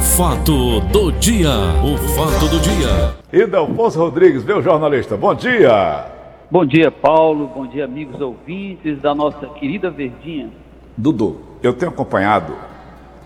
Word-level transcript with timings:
fato 0.00 0.80
do 0.80 1.12
dia, 1.12 1.50
o 1.84 1.96
fato 2.14 2.48
do 2.48 2.58
dia. 2.60 3.14
E 3.30 3.46
Delfonso 3.46 3.98
Rodrigues, 3.98 4.42
meu 4.42 4.62
jornalista, 4.62 5.14
bom 5.14 5.34
dia. 5.34 6.06
Bom 6.50 6.64
dia, 6.64 6.90
Paulo. 6.90 7.46
Bom 7.54 7.66
dia, 7.66 7.84
amigos 7.84 8.18
ouvintes 8.18 8.98
da 9.00 9.14
nossa 9.14 9.46
querida 9.46 9.90
Verdinha. 9.90 10.50
Dudu, 10.96 11.36
eu 11.62 11.74
tenho 11.74 11.92
acompanhado 11.92 12.54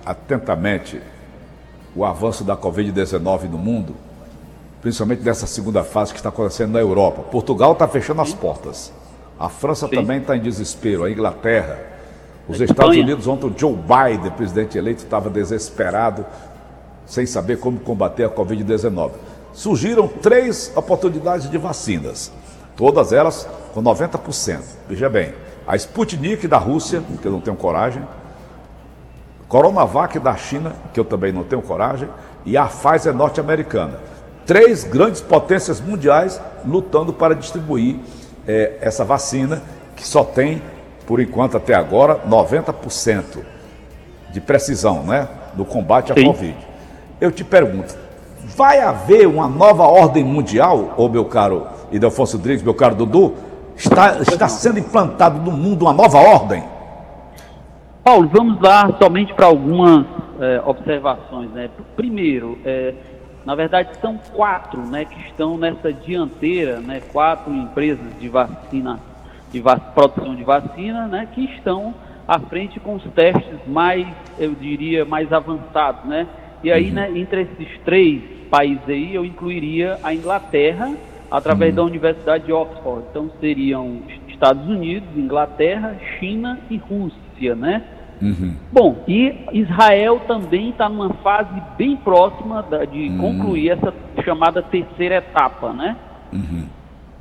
atentamente 0.05 1.01
o 1.95 2.05
avanço 2.05 2.43
da 2.43 2.57
Covid-19 2.57 3.45
no 3.45 3.57
mundo, 3.57 3.95
principalmente 4.83 5.23
dessa 5.23 5.47
segunda 5.47 5.85
fase 5.85 6.13
que 6.13 6.19
está 6.19 6.29
acontecendo 6.29 6.73
na 6.73 6.81
Europa. 6.81 7.23
Portugal 7.23 7.73
está 7.73 7.87
fechando 7.87 8.21
as 8.21 8.35
portas. 8.35 8.93
A 9.39 9.49
França 9.49 9.87
Sim. 9.87 9.95
também 9.95 10.19
está 10.19 10.37
em 10.37 10.41
desespero, 10.41 11.05
a 11.05 11.11
Inglaterra. 11.11 11.79
Os 12.49 12.61
Estados 12.61 12.97
Unidos, 12.97 13.27
ontem 13.27 13.47
o 13.47 13.55
Joe 13.57 13.75
Biden, 13.75 14.31
presidente 14.33 14.77
eleito, 14.77 15.03
estava 15.03 15.31
desesperado, 15.31 16.27
sem 17.07 17.27
saber 17.27 17.59
como 17.59 17.79
combater 17.81 18.25
a 18.25 18.31
Covid-19. 18.31 19.13
Surgiram 19.53 20.09
três 20.09 20.73
oportunidades 20.75 21.49
de 21.51 21.59
vacinas, 21.59 22.33
todas 22.77 23.13
elas 23.13 23.49
com 23.73 23.83
90%. 23.83 24.61
Veja 24.89 25.09
bem, 25.09 25.35
a 25.67 25.77
Sputnik 25.77 26.47
da 26.49 26.59
Rússia, 26.59 27.03
que 27.21 27.27
eu 27.27 27.33
não 27.33 27.41
tenho 27.41 27.57
coragem, 27.57 28.03
Coronavac 29.49 30.19
da 30.19 30.37
China, 30.37 30.75
que 30.93 30.99
eu 30.99 31.05
também 31.05 31.33
não 31.33 31.45
tenho 31.45 31.63
coragem, 31.63 32.09
e 32.45 32.57
a 32.57 32.65
Pfizer 32.65 33.15
norte-americana. 33.15 34.01
Três 34.45 34.85
grandes 34.85 35.21
potências 35.21 35.81
mundiais 35.81 36.41
lutando 36.67 37.13
para 37.13 37.35
distribuir 37.35 37.97
é, 38.47 38.79
essa 38.81 39.05
vacina, 39.05 39.63
que 39.97 40.07
só 40.07 40.25
tem, 40.25 40.61
por 41.07 41.21
enquanto 41.21 41.57
até 41.57 41.75
agora, 41.75 42.21
90% 42.29 43.45
de 44.33 44.41
precisão 44.41 45.05
né, 45.05 45.29
no 45.55 45.65
combate 45.65 46.13
à 46.13 46.15
Sim. 46.15 46.27
Covid. 46.27 46.57
Eu 47.21 47.31
te 47.31 47.45
pergunto, 47.45 47.97
vai 48.57 48.81
haver 48.81 49.27
uma 49.27 49.49
nova 49.49 49.85
ordem 49.85 50.25
mundial, 50.25 50.95
ô 50.97 51.09
meu 51.09 51.25
caro 51.25 51.67
Idelfonso 51.91 52.37
Rodrigues, 52.37 52.63
meu 52.63 52.75
caro 52.75 52.95
Dudu? 52.95 53.35
Está, 53.77 54.19
está 54.19 54.49
sendo 54.49 54.79
implantado 54.79 55.41
no 55.41 55.57
mundo 55.57 55.83
uma 55.83 55.93
nova 55.93 56.19
ordem? 56.19 56.63
Paulo, 58.03 58.29
vamos 58.33 58.61
lá 58.61 58.95
somente 58.99 59.33
para 59.33 59.47
algumas 59.47 60.07
é, 60.41 60.61
observações. 60.65 61.51
Né? 61.51 61.71
Primeiro, 61.97 62.59
é, 62.65 62.95
na 63.45 63.55
verdade 63.55 63.91
são 64.01 64.19
quatro 64.35 64.81
né, 64.83 65.05
que 65.05 65.19
estão 65.23 65.57
nessa 65.57 65.93
dianteira, 65.93 66.81
né, 66.81 67.01
quatro 67.13 67.53
empresas 67.53 68.07
de 68.21 68.29
vacina, 68.29 69.01
de 69.53 69.63
produção 69.95 70.35
de 70.35 70.45
vacina, 70.45 71.07
né, 71.07 71.29
que 71.33 71.45
estão 71.45 71.95
à 72.27 72.39
frente 72.39 72.81
com 72.81 72.95
os 72.95 73.05
testes 73.15 73.59
mais, 73.67 74.07
eu 74.39 74.55
diria, 74.55 75.05
mais 75.05 75.33
avançados. 75.33 76.05
Né? 76.05 76.27
E 76.65 76.73
aí, 76.73 76.89
uhum. 76.89 76.95
né, 76.95 77.11
entre 77.15 77.43
esses 77.43 77.79
três 77.85 78.23
países 78.51 78.83
aí, 78.89 79.15
eu 79.15 79.25
incluiria 79.25 79.99
a 80.03 80.15
Inglaterra, 80.15 80.93
através 81.31 81.71
uhum. 81.71 81.77
da 81.77 81.83
Universidade 81.83 82.47
de 82.47 82.53
Oxford. 82.53 83.05
Então 83.11 83.31
seriam 83.41 83.99
Estados 84.29 84.67
Unidos, 84.67 85.09
Inglaterra, 85.17 85.97
China 86.19 86.59
e 86.71 86.77
Rússia, 86.77 87.55
né? 87.55 87.83
Uhum. 88.23 88.55
Bom, 88.73 89.05
e 89.09 89.35
Israel 89.53 90.21
também 90.27 90.71
está 90.71 90.89
numa 90.89 91.11
fase 91.15 91.61
bem 91.77 91.97
próxima 91.97 92.63
da, 92.63 92.85
de 92.85 93.09
uhum. 93.09 93.19
concluir 93.19 93.71
essa 93.71 93.93
chamada 94.25 94.63
terceira 94.63 95.17
etapa, 95.17 95.73
né? 95.73 95.97
Uhum. 96.33 96.65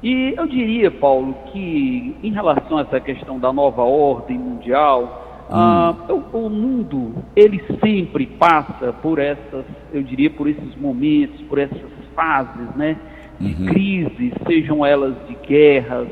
E 0.02 0.34
eu 0.38 0.46
diria, 0.48 0.92
Paulo, 0.92 1.36
que 1.52 2.16
em 2.22 2.32
relação 2.32 2.78
a 2.78 2.82
essa 2.82 3.00
questão 3.00 3.40
da 3.40 3.52
nova 3.52 3.82
ordem 3.84 4.38
mundial, 4.38 5.23
ah, 5.56 5.96
o, 6.10 6.46
o, 6.46 6.50
mundo 6.50 7.14
ele 7.36 7.62
sempre 7.84 8.26
passa 8.26 8.92
por 8.92 9.20
essas, 9.20 9.66
eu 9.94 10.02
diria, 10.02 10.30
por 10.30 10.50
esses 10.50 10.76
momentos, 10.76 11.40
por 11.44 11.60
essas 11.60 11.80
fases, 12.16 12.76
né? 12.76 12.98
De 13.40 13.54
uhum. 13.54 13.66
crise, 13.68 14.34
sejam 14.48 14.84
elas 14.84 15.16
de 15.28 15.36
guerras, 15.48 16.08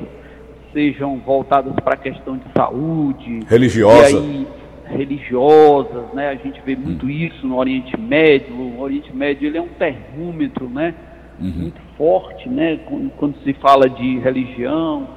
sejam 0.72 1.18
voltadas 1.18 1.74
para 1.84 1.96
a 1.96 1.98
questão 1.98 2.38
de 2.38 2.44
saúde, 2.56 3.40
religiosa. 3.48 4.12
E 4.12 4.18
aí, 4.18 4.48
religiosas, 4.86 6.14
né? 6.14 6.30
A 6.30 6.36
gente 6.36 6.62
vê 6.66 6.76
muito 6.76 7.06
hum. 7.06 7.10
isso 7.10 7.48
no 7.48 7.58
Oriente 7.58 8.00
Médio. 8.00 8.54
O 8.56 8.80
Oriente 8.82 9.16
Médio 9.16 9.48
ele 9.48 9.58
é 9.58 9.62
um 9.62 9.70
termômetro, 9.70 10.70
né? 10.70 10.94
Uhum. 11.40 11.50
Muito 11.50 11.82
forte, 11.98 12.48
né? 12.48 12.80
Quando 13.18 13.36
se 13.44 13.54
fala 13.54 13.90
de 13.90 14.20
religião, 14.20 15.08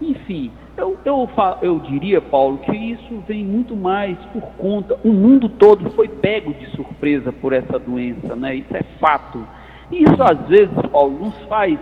enfim. 0.00 0.50
Eu, 0.76 0.98
eu, 1.04 1.28
eu 1.62 1.78
diria, 1.80 2.20
Paulo, 2.20 2.58
que 2.58 2.76
isso 2.76 3.22
vem 3.26 3.44
muito 3.44 3.74
mais 3.74 4.18
por 4.32 4.42
conta. 4.58 4.98
O 5.02 5.12
mundo 5.12 5.48
todo 5.48 5.90
foi 5.90 6.08
pego 6.08 6.52
de 6.52 6.66
surpresa 6.72 7.32
por 7.32 7.52
essa 7.52 7.78
doença, 7.78 8.36
né? 8.36 8.56
Isso 8.56 8.76
é 8.76 8.82
fato. 9.00 9.46
Isso 9.90 10.22
às 10.22 10.38
vezes, 10.48 10.74
Paulo, 10.90 11.18
nos 11.18 11.38
faz 11.46 11.78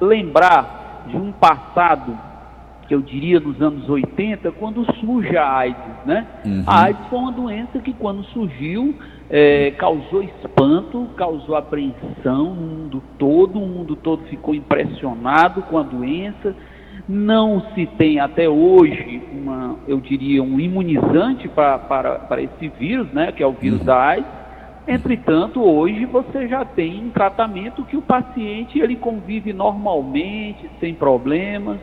lembrar 0.00 1.06
de 1.08 1.16
um 1.16 1.32
passado 1.32 2.16
que 2.86 2.94
eu 2.94 3.00
diria 3.00 3.40
nos 3.40 3.60
anos 3.60 3.88
80, 3.88 4.52
quando 4.52 4.84
surge 5.00 5.36
a 5.36 5.56
AIDS. 5.56 5.96
Né? 6.04 6.26
Uhum. 6.44 6.64
A 6.66 6.84
AIDS 6.84 7.06
foi 7.08 7.18
uma 7.18 7.32
doença 7.32 7.78
que, 7.80 7.92
quando 7.92 8.22
surgiu, 8.26 8.94
é, 9.28 9.72
causou 9.72 10.22
espanto, 10.22 11.08
causou 11.16 11.56
apreensão 11.56 12.54
no 12.54 12.62
mundo 12.62 13.02
todo, 13.18 13.60
o 13.60 13.66
mundo 13.66 13.96
todo 13.96 14.22
ficou 14.24 14.54
impressionado 14.54 15.62
com 15.62 15.78
a 15.78 15.82
doença. 15.82 16.54
Não 17.08 17.62
se 17.74 17.86
tem 17.86 18.18
até 18.18 18.48
hoje, 18.48 19.22
uma, 19.32 19.76
eu 19.86 20.00
diria, 20.00 20.42
um 20.42 20.58
imunizante 20.58 21.48
para, 21.48 21.78
para, 21.78 22.18
para 22.18 22.42
esse 22.42 22.68
vírus, 22.68 23.06
né, 23.12 23.30
que 23.30 23.42
é 23.42 23.46
o 23.46 23.52
vírus 23.52 23.80
uhum. 23.80 23.86
da 23.86 23.96
AIDS. 23.96 24.26
Entretanto, 24.88 25.62
hoje 25.62 26.04
você 26.04 26.48
já 26.48 26.64
tem 26.64 27.04
um 27.04 27.10
tratamento 27.10 27.84
que 27.84 27.96
o 27.96 28.02
paciente 28.02 28.78
ele 28.78 28.96
convive 28.96 29.52
normalmente, 29.52 30.68
sem 30.80 30.94
problemas 30.94 31.78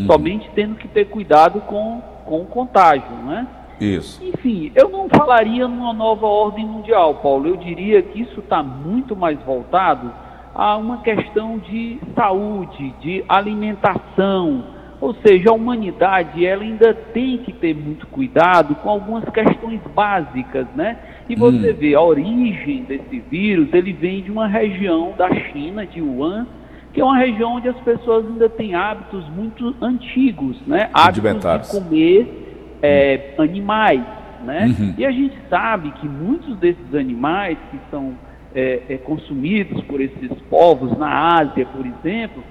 uhum. 0.00 0.06
somente 0.06 0.50
tendo 0.54 0.74
que 0.76 0.88
ter 0.88 1.06
cuidado 1.06 1.60
com, 1.62 2.00
com 2.24 2.42
o 2.42 2.46
contágio, 2.46 3.10
né? 3.24 3.46
Isso. 3.80 4.22
Enfim, 4.22 4.70
eu 4.74 4.90
não 4.90 5.08
falaria 5.08 5.66
numa 5.66 5.92
nova 5.92 6.26
ordem 6.26 6.66
mundial, 6.66 7.14
Paulo. 7.16 7.48
Eu 7.48 7.56
diria 7.56 8.02
que 8.02 8.20
isso 8.20 8.40
está 8.40 8.62
muito 8.62 9.16
mais 9.16 9.38
voltado 9.42 10.12
a 10.60 10.76
uma 10.76 10.98
questão 10.98 11.56
de 11.56 11.98
saúde, 12.14 12.94
de 13.00 13.24
alimentação. 13.26 14.62
Ou 15.00 15.14
seja, 15.14 15.48
a 15.48 15.54
humanidade 15.54 16.44
ela 16.44 16.62
ainda 16.62 16.92
tem 16.92 17.38
que 17.38 17.50
ter 17.50 17.74
muito 17.74 18.06
cuidado 18.08 18.74
com 18.74 18.90
algumas 18.90 19.24
questões 19.30 19.80
básicas, 19.94 20.66
né? 20.76 20.98
E 21.30 21.34
você 21.34 21.70
hum. 21.70 21.76
vê 21.78 21.94
a 21.94 22.02
origem 22.02 22.84
desse 22.84 23.20
vírus, 23.30 23.72
ele 23.72 23.94
vem 23.94 24.20
de 24.20 24.30
uma 24.30 24.46
região 24.46 25.14
da 25.16 25.34
China, 25.34 25.86
de 25.86 26.02
Wuhan, 26.02 26.46
que 26.92 27.00
é 27.00 27.04
uma 27.04 27.16
região 27.16 27.54
onde 27.54 27.70
as 27.70 27.80
pessoas 27.80 28.26
ainda 28.26 28.50
têm 28.50 28.74
hábitos 28.74 29.26
muito 29.30 29.74
antigos, 29.80 30.60
né? 30.66 30.90
Hábitos 30.92 31.40
de 31.40 31.80
comer 31.80 32.76
é, 32.82 33.34
animais, 33.38 34.02
né? 34.44 34.66
Uhum. 34.66 34.94
E 34.98 35.06
a 35.06 35.10
gente 35.10 35.38
sabe 35.48 35.90
que 35.92 36.06
muitos 36.06 36.54
desses 36.58 36.94
animais 36.94 37.56
que 37.70 37.78
são 37.90 38.12
é, 38.54 38.82
é, 38.88 38.98
consumidos 38.98 39.82
por 39.82 40.00
esses 40.00 40.30
povos 40.48 40.96
na 40.98 41.38
Ásia, 41.38 41.66
por 41.66 41.84
exemplo, 41.86 42.42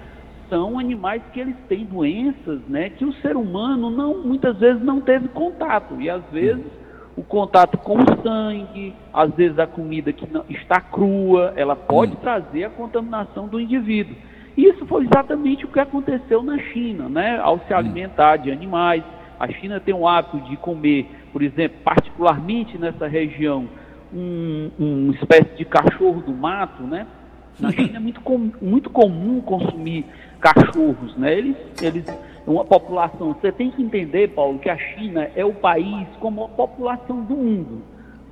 são 0.50 0.80
animais 0.80 1.22
que 1.32 1.40
eles 1.40 1.56
têm 1.68 1.86
doenças, 1.86 2.62
né? 2.68 2.90
Que 2.90 3.06
o 3.06 3.14
ser 3.14 3.36
humano 3.36 3.90
não, 3.90 4.24
muitas 4.24 4.58
vezes 4.58 4.82
não 4.82 5.00
teve 5.00 5.28
contato 5.30 6.02
e 6.02 6.10
às 6.10 6.24
vezes 6.32 6.66
o 7.16 7.24
contato 7.24 7.78
com 7.78 7.98
o 7.98 8.24
sangue, 8.24 8.94
às 9.14 9.32
vezes 9.34 9.60
a 9.60 9.68
comida 9.68 10.12
que 10.14 10.26
não, 10.32 10.44
está 10.50 10.80
crua, 10.80 11.54
ela 11.56 11.76
pode 11.76 12.14
uhum. 12.14 12.20
trazer 12.20 12.64
a 12.64 12.70
contaminação 12.70 13.48
do 13.48 13.60
indivíduo. 13.60 14.16
Isso 14.58 14.86
foi 14.88 15.06
exatamente 15.06 15.66
o 15.66 15.68
que 15.68 15.80
aconteceu 15.80 16.42
na 16.42 16.58
China, 16.58 17.08
né? 17.08 17.40
Ao 17.40 17.60
se 17.60 17.74
alimentar 17.74 18.38
de 18.38 18.52
animais. 18.52 19.04
A 19.40 19.48
China 19.48 19.80
tem 19.80 19.94
o 19.94 20.08
hábito 20.08 20.40
de 20.50 20.58
comer, 20.58 21.10
por 21.32 21.42
exemplo, 21.42 21.78
particularmente 21.84 22.78
nessa 22.78 23.08
região, 23.08 23.68
um, 24.14 24.72
uma 24.78 25.14
espécie 25.14 25.56
de 25.56 25.66
cachorro 25.66 26.22
do 26.22 26.32
mato, 26.32 26.84
né? 26.84 27.08
Na 27.60 27.72
China 27.74 27.98
é 27.98 28.00
muito, 28.00 28.22
com, 28.22 28.52
muito 28.62 28.90
comum 28.90 29.42
consumir 29.42 30.06
cachorros, 30.40 31.16
né? 31.18 31.38
Eles, 31.38 31.58
eles, 31.82 32.06
uma 32.48 32.66
população. 32.66 33.34
Você 33.34 33.52
tem 33.52 33.72
que 33.72 33.82
entender, 33.82 34.30
Paulo, 34.30 34.60
que 34.60 34.70
a 34.70 34.78
China 34.78 35.30
é 35.36 35.46
o 35.46 35.54
país 35.54 36.08
com 36.20 36.44
a 36.44 36.48
população 36.48 37.22
do 37.24 37.36
mundo. 37.36 37.82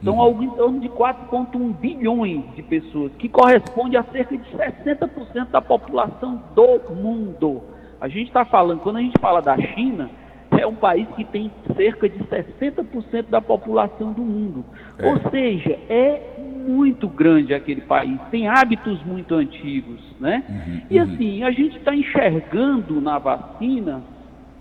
São 0.03 0.15
uhum. 0.15 0.21
algo 0.21 0.43
em 0.43 0.49
torno 0.51 0.79
de 0.79 0.89
4,1 0.89 1.73
bilhões 1.79 2.43
de 2.55 2.61
pessoas, 2.61 3.11
que 3.17 3.27
corresponde 3.27 3.97
a 3.97 4.03
cerca 4.03 4.37
de 4.37 4.43
60% 4.43 5.49
da 5.49 5.61
população 5.61 6.41
do 6.53 6.93
mundo. 6.93 7.63
A 7.99 8.07
gente 8.07 8.27
está 8.27 8.45
falando, 8.45 8.79
quando 8.81 8.97
a 8.97 9.01
gente 9.01 9.19
fala 9.19 9.41
da 9.41 9.57
China, 9.57 10.09
é 10.57 10.67
um 10.67 10.75
país 10.75 11.07
que 11.15 11.23
tem 11.23 11.51
cerca 11.75 12.09
de 12.09 12.19
60% 12.19 13.29
da 13.29 13.41
população 13.41 14.13
do 14.13 14.21
mundo. 14.21 14.65
É. 14.97 15.07
Ou 15.07 15.29
seja, 15.29 15.77
é 15.89 16.21
muito 16.67 17.07
grande 17.07 17.53
aquele 17.53 17.81
país, 17.81 18.19
tem 18.29 18.47
hábitos 18.47 19.01
muito 19.05 19.33
antigos, 19.35 20.01
né? 20.19 20.43
Uhum, 20.49 20.81
e 20.89 20.99
uhum. 20.99 21.03
assim, 21.03 21.43
a 21.43 21.51
gente 21.51 21.77
está 21.77 21.95
enxergando 21.95 22.99
na 22.99 23.17
vacina, 23.17 24.01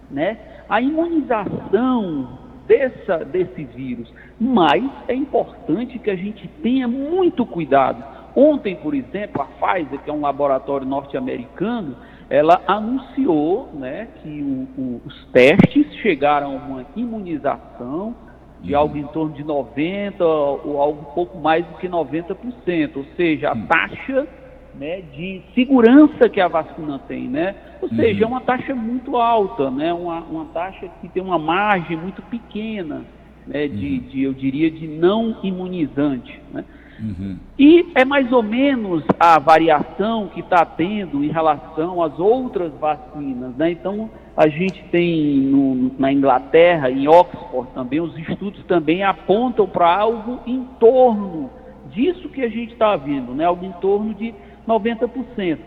né, 0.09 0.39
a 0.69 0.81
imunização 0.81 2.39
dessa, 2.67 3.25
desse 3.25 3.65
vírus. 3.65 4.13
Mas 4.39 4.85
é 5.09 5.15
importante 5.15 5.99
que 5.99 6.11
a 6.11 6.17
gente 6.17 6.47
tenha 6.63 6.87
muito 6.87 7.45
cuidado. 7.45 8.05
Ontem, 8.37 8.77
por 8.77 8.95
exemplo, 8.95 9.43
a 9.43 9.47
Pfizer, 9.47 9.99
que 10.01 10.11
é 10.11 10.13
um 10.13 10.21
laboratório 10.21 10.87
norte-americano, 10.87 11.97
ela 12.29 12.61
anunciou 12.67 13.71
né, 13.75 14.09
que 14.23 14.43
o, 14.43 14.81
o, 14.81 15.03
os 15.05 15.25
testes 15.27 15.95
chegaram 16.03 16.53
a 16.53 16.57
uma 16.57 16.87
imunização 16.97 18.15
de 18.61 18.75
uhum. 18.75 18.81
algo 18.81 18.99
em 18.99 19.07
torno 19.09 19.33
de 19.35 19.45
90% 19.45 20.21
ou 20.21 20.81
algo 20.81 21.01
um 21.03 21.15
pouco 21.15 21.39
mais 21.39 21.65
do 21.65 21.75
que 21.75 21.89
90%, 21.89 22.97
ou 22.97 23.05
seja, 23.17 23.51
a 23.51 23.55
uhum. 23.55 23.67
taxa 23.67 24.27
né, 24.75 25.03
de 25.15 25.43
segurança 25.55 26.29
que 26.29 26.41
a 26.41 26.49
vacina 26.49 26.99
tem, 27.07 27.29
né? 27.29 27.55
Ou 27.81 27.89
seja, 27.89 28.25
é 28.25 28.27
uhum. 28.27 28.33
uma 28.33 28.41
taxa 28.41 28.75
muito 28.75 29.17
alta, 29.17 29.71
né? 29.71 29.93
Uma, 29.93 30.21
uma 30.21 30.45
taxa 30.47 30.89
que 31.01 31.09
tem 31.09 31.23
uma 31.23 31.39
margem 31.39 31.97
muito 31.97 32.21
pequena, 32.23 33.03
né? 33.47 33.69
De, 33.69 34.01
de 34.01 34.23
eu 34.23 34.35
diria, 34.35 34.71
de 34.71 34.87
não 34.87 35.39
imunizante, 35.43 36.41
né? 36.53 36.65
Uhum. 36.99 37.37
E 37.59 37.87
é 37.95 38.05
mais 38.05 38.33
ou 38.33 38.43
menos 38.43 39.05
a 39.19 39.39
variação 39.39 40.29
que 40.29 40.41
está 40.41 40.65
tendo 40.65 41.23
em 41.23 41.29
relação 41.29 42.03
às 42.03 42.19
outras 42.19 42.73
vacinas. 42.75 43.55
Né? 43.57 43.73
Então, 43.73 44.11
a 44.37 44.49
gente 44.49 44.83
tem 44.85 45.39
no, 45.39 45.93
na 45.99 46.13
Inglaterra, 46.13 46.91
em 46.91 47.09
Oxford 47.09 47.69
também, 47.75 48.01
os 48.01 48.17
estudos 48.19 48.65
também 48.65 49.03
apontam 49.03 49.67
para 49.67 49.95
algo 49.95 50.41
em 50.47 50.65
torno 50.79 51.51
disso 51.91 52.29
que 52.29 52.43
a 52.43 52.49
gente 52.49 52.73
está 52.73 52.97
vendo, 52.97 53.33
né? 53.35 53.45
algo 53.45 53.65
em 53.65 53.73
torno 53.73 54.15
de 54.15 54.35
90%. 54.67 55.59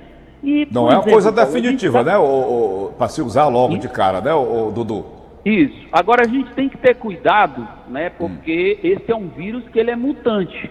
E, 0.42 0.68
Não 0.72 0.84
é 0.84 0.92
uma 0.92 0.94
exemplo, 0.94 1.12
coisa 1.12 1.32
definitiva, 1.32 2.04
tá... 2.04 2.12
né? 2.12 2.18
Para 2.98 3.10
se 3.10 3.22
usar 3.22 3.48
logo 3.48 3.74
Isso. 3.74 3.82
de 3.82 3.90
cara, 3.90 4.22
né, 4.22 4.34
o, 4.34 4.72
Dudu? 4.72 5.06
Isso. 5.44 5.88
Agora 5.92 6.24
a 6.24 6.28
gente 6.28 6.54
tem 6.54 6.70
que 6.70 6.78
ter 6.78 6.96
cuidado, 6.96 7.68
né? 7.88 8.10
Porque 8.10 8.78
hum. 8.78 8.88
esse 8.88 9.12
é 9.12 9.16
um 9.16 9.28
vírus 9.30 9.64
que 9.70 9.80
ele 9.80 9.92
é 9.92 9.96
mutante. 9.96 10.70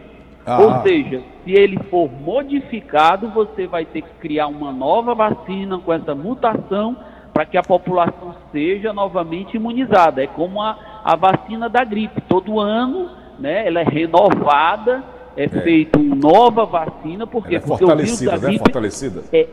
Ah. 0.48 0.60
Ou 0.62 0.82
seja, 0.82 1.22
se 1.44 1.52
ele 1.52 1.78
for 1.90 2.10
modificado, 2.10 3.28
você 3.28 3.66
vai 3.66 3.84
ter 3.84 4.00
que 4.00 4.14
criar 4.18 4.46
uma 4.46 4.72
nova 4.72 5.14
vacina 5.14 5.78
com 5.78 5.92
essa 5.92 6.14
mutação 6.14 6.96
para 7.34 7.44
que 7.44 7.58
a 7.58 7.62
população 7.62 8.34
seja 8.50 8.90
novamente 8.92 9.56
imunizada. 9.56 10.22
É 10.24 10.26
como 10.26 10.62
a, 10.62 11.02
a 11.04 11.14
vacina 11.14 11.68
da 11.68 11.84
gripe. 11.84 12.22
Todo 12.22 12.58
ano, 12.58 13.10
né, 13.38 13.66
ela 13.66 13.80
é 13.80 13.84
renovada, 13.84 15.04
é, 15.36 15.44
é. 15.44 15.48
feita 15.48 15.98
uma 15.98 16.16
nova 16.16 16.64
vacina, 16.64 17.26
porque, 17.26 17.56
é 17.56 17.60
porque 17.60 17.84
o 17.84 17.94
vírus 17.94 18.20
da 18.22 18.32
né? 18.32 18.38
gripe 18.38 18.58
fortalecida. 18.58 19.24
É, 19.30 19.46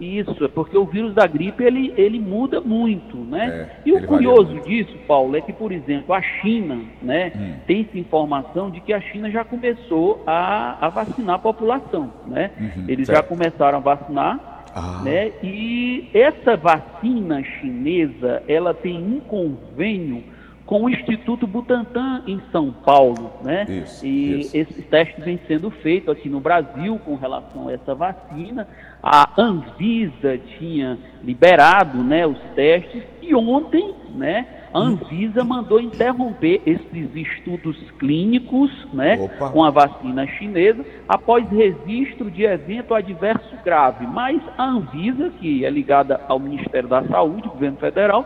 isso, 0.00 0.44
é 0.44 0.48
porque 0.48 0.76
o 0.76 0.84
vírus 0.84 1.14
da 1.14 1.26
gripe 1.26 1.62
ele, 1.62 1.92
ele 1.96 2.18
muda 2.18 2.60
muito, 2.60 3.16
né? 3.18 3.68
É, 3.68 3.76
e 3.84 3.92
o 3.92 4.06
curioso 4.06 4.60
disso, 4.60 4.96
Paulo, 5.06 5.36
é 5.36 5.40
que, 5.40 5.52
por 5.52 5.70
exemplo, 5.70 6.14
a 6.14 6.22
China, 6.22 6.80
né, 7.02 7.32
hum. 7.36 7.54
tem-se 7.66 7.98
informação 7.98 8.70
de 8.70 8.80
que 8.80 8.92
a 8.92 9.00
China 9.00 9.30
já 9.30 9.44
começou 9.44 10.22
a, 10.26 10.86
a 10.86 10.88
vacinar 10.88 11.36
a 11.36 11.38
população, 11.38 12.12
né? 12.26 12.50
Uhum, 12.58 12.84
Eles 12.88 13.06
certo. 13.06 13.18
já 13.18 13.22
começaram 13.22 13.78
a 13.78 13.80
vacinar, 13.80 14.64
ah. 14.74 15.02
né? 15.04 15.32
E 15.42 16.08
essa 16.14 16.56
vacina 16.56 17.42
chinesa, 17.42 18.42
ela 18.48 18.72
tem 18.72 18.96
um 18.96 19.20
convênio 19.20 20.24
com 20.66 20.84
o 20.84 20.88
Instituto 20.88 21.46
Butantan 21.46 22.22
em 22.26 22.40
São 22.52 22.70
Paulo, 22.70 23.32
né? 23.42 23.66
Isso, 23.68 24.06
e 24.06 24.40
isso. 24.40 24.56
esse 24.56 24.82
teste 24.82 25.20
vem 25.20 25.40
sendo 25.48 25.70
feito 25.70 26.10
aqui 26.10 26.28
no 26.28 26.40
Brasil 26.40 26.98
com 27.04 27.16
relação 27.16 27.68
a 27.68 27.72
essa 27.72 27.94
vacina. 27.94 28.68
A 29.02 29.30
Anvisa 29.40 30.38
tinha 30.58 30.98
liberado, 31.24 31.98
né, 32.04 32.26
os 32.26 32.38
testes 32.54 33.02
e 33.20 33.34
ontem, 33.34 33.94
né, 34.14 34.46
a 34.72 34.78
Anvisa 34.78 35.42
mandou 35.42 35.80
interromper 35.80 36.62
esses 36.64 37.16
estudos 37.16 37.76
clínicos, 37.98 38.70
né, 38.92 39.18
Opa. 39.20 39.50
com 39.50 39.64
a 39.64 39.70
vacina 39.70 40.26
chinesa 40.26 40.84
após 41.08 41.48
registro 41.50 42.30
de 42.30 42.44
evento 42.44 42.94
adverso 42.94 43.56
grave. 43.64 44.06
Mas 44.06 44.40
a 44.56 44.64
Anvisa, 44.64 45.30
que 45.40 45.64
é 45.64 45.70
ligada 45.70 46.20
ao 46.28 46.38
Ministério 46.38 46.88
da 46.88 47.02
Saúde, 47.04 47.48
governo 47.48 47.78
federal, 47.78 48.24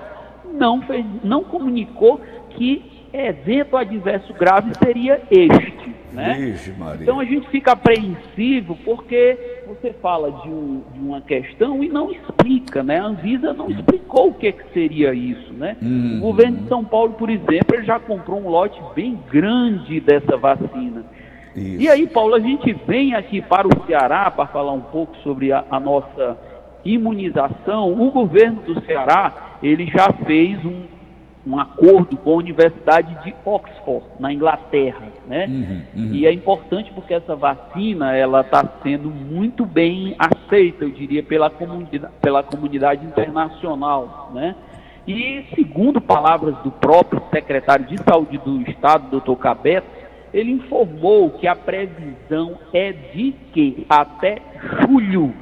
não, 0.55 0.83
fez, 0.83 1.05
não 1.23 1.45
comunicou 1.45 2.21
que 2.51 2.83
evento 3.13 3.77
adverso 3.77 4.33
grave 4.35 4.73
seria 4.83 5.23
este. 5.31 5.95
Né? 6.13 6.57
Então 7.01 7.19
a 7.19 7.25
gente 7.25 7.49
fica 7.49 7.73
apreensivo 7.73 8.77
porque 8.85 9.37
você 9.67 9.93
fala 9.95 10.31
de, 10.43 10.49
um, 10.49 10.83
de, 10.93 11.01
uma 11.01 11.21
questão 11.21 11.83
e 11.83 11.89
não 11.89 12.13
explica, 12.13 12.85
né? 12.85 13.01
A 13.01 13.07
Anvisa 13.07 13.53
não 13.53 13.69
explicou 13.69 14.29
o 14.29 14.35
que, 14.35 14.53
que 14.53 14.73
seria 14.73 15.13
isso, 15.13 15.53
né? 15.53 15.77
Uhum. 15.83 16.19
O 16.19 16.21
governo 16.21 16.59
de 16.59 16.69
São 16.69 16.85
Paulo, 16.85 17.15
por 17.15 17.29
exemplo, 17.29 17.75
ele 17.75 17.85
já 17.85 17.99
comprou 17.99 18.41
um 18.41 18.49
lote 18.49 18.81
bem 18.95 19.19
grande 19.29 19.99
dessa 20.01 20.37
vacina. 20.37 21.05
Isso. 21.57 21.83
E 21.83 21.89
aí, 21.89 22.07
Paulo, 22.07 22.35
a 22.35 22.41
gente 22.41 22.73
vem 22.87 23.15
aqui 23.15 23.43
para 23.43 23.67
o 23.67 23.87
Ceará 23.87 24.31
para 24.31 24.47
falar 24.47 24.73
um 24.73 24.81
pouco 24.81 25.17
sobre 25.19 25.51
a, 25.51 25.65
a 25.69 25.81
nossa 25.81 26.39
imunização. 26.85 27.93
O 27.93 28.11
governo 28.13 28.61
do 28.63 28.81
Ceará 28.85 29.54
ele 29.65 29.87
já 29.87 30.13
fez 30.27 30.63
um, 30.65 30.83
um 31.47 31.59
acordo 31.59 32.17
com 32.19 32.33
a 32.33 32.37
Universidade 32.37 33.17
de 33.25 33.35
Oxford, 33.45 34.05
na 34.21 34.33
Inglaterra, 34.33 35.09
né? 35.27 35.47
Uhum, 35.47 35.83
uhum. 35.97 36.15
E 36.15 36.27
é 36.27 36.33
importante 36.33 36.93
porque 36.95 37.15
essa 37.15 37.35
vacina, 37.35 38.15
ela 38.15 38.43
está 38.43 38.63
sendo 38.83 39.09
muito 39.09 39.65
bem 39.65 40.15
aceita, 40.19 40.85
eu 40.85 40.91
diria, 40.91 41.23
pela 41.23 41.49
comunidade, 41.49 42.15
pela 42.21 42.43
comunidade 42.43 43.07
internacional, 43.07 44.31
né? 44.35 44.55
E 45.07 45.45
segundo 45.55 46.01
palavras 46.01 46.57
do 46.59 46.71
próprio 46.71 47.23
secretário 47.31 47.87
de 47.87 47.97
Saúde 48.03 48.39
do 48.39 48.63
Estado, 48.63 49.11
doutor 49.11 49.37
Cabeto, 49.37 49.87
ele 50.33 50.51
informou 50.51 51.31
que 51.31 51.47
a 51.47 51.55
previsão 51.55 52.59
é 52.73 52.93
de 52.93 53.35
que 53.53 53.87
até 53.89 54.39
julho 54.81 55.35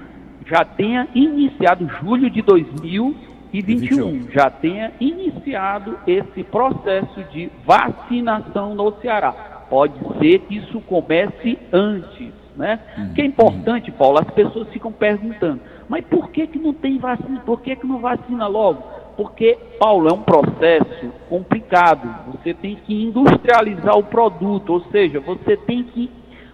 já 0.47 0.65
tenha 0.65 1.09
iniciado 1.15 1.89
julho 2.01 2.29
de 2.29 2.43
2000 2.43 3.32
e 3.53 3.61
21 3.61 4.31
já 4.31 4.49
tenha 4.49 4.93
iniciado 4.99 5.99
esse 6.07 6.43
processo 6.45 7.23
de 7.25 7.51
vacinação 7.67 8.75
no 8.75 8.93
Ceará. 9.01 9.33
Pode 9.69 9.99
ser 10.19 10.41
que 10.41 10.57
isso 10.57 10.81
comece 10.83 11.59
antes, 11.73 12.33
né? 12.57 12.81
Uhum. 12.97 13.15
Que 13.15 13.23
é 13.23 13.25
importante, 13.27 13.91
Paulo, 13.91 14.19
as 14.21 14.31
pessoas 14.31 14.69
ficam 14.69 14.91
perguntando, 14.91 15.61
mas 15.89 16.05
por 16.07 16.31
que, 16.31 16.47
que 16.47 16.59
não 16.59 16.73
tem 16.73 16.99
vacina? 16.99 17.41
Por 17.41 17.61
que, 17.61 17.77
que 17.77 17.87
não 17.87 17.99
vacina 17.99 18.47
logo? 18.47 18.83
Porque, 19.17 19.59
Paulo, 19.79 20.09
é 20.09 20.13
um 20.13 20.23
processo 20.23 21.13
complicado. 21.29 22.33
Você 22.33 22.55
tem 22.55 22.77
que 22.77 23.05
industrializar 23.05 23.97
o 23.99 24.05
produto, 24.05 24.73
ou 24.73 24.81
seja, 24.91 25.21
você 25.21 25.57
tem 25.57 25.85
que 25.85 26.11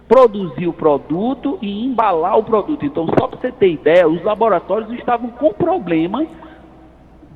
produzir 0.09 0.67
o 0.67 0.73
produto 0.73 1.57
e 1.61 1.85
embalar 1.85 2.37
o 2.37 2.43
produto. 2.43 2.85
Então, 2.85 3.05
só 3.17 3.27
para 3.27 3.39
você 3.39 3.51
ter 3.51 3.71
ideia, 3.71 4.07
os 4.07 4.21
laboratórios 4.23 4.91
estavam 4.93 5.29
com 5.29 5.53
problemas 5.53 6.27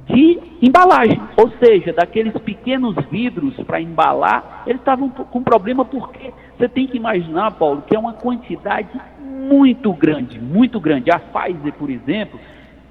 de 0.05 0.39
embalagem, 0.61 1.21
ou 1.37 1.49
seja, 1.63 1.93
daqueles 1.93 2.33
pequenos 2.39 2.95
vidros 3.09 3.55
para 3.63 3.79
embalar, 3.79 4.63
eles 4.67 4.81
estavam 4.81 5.09
com 5.09 5.43
problema 5.43 5.85
porque 5.85 6.33
você 6.57 6.67
tem 6.67 6.87
que 6.87 6.97
imaginar, 6.97 7.51
Paulo, 7.51 7.83
que 7.87 7.95
é 7.95 7.99
uma 7.99 8.13
quantidade 8.13 8.89
muito 9.19 9.93
grande, 9.93 10.39
muito 10.39 10.79
grande. 10.79 11.09
A 11.11 11.19
Pfizer, 11.19 11.73
por 11.73 11.89
exemplo, 11.89 12.39